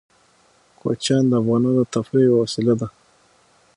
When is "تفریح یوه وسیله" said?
1.93-2.73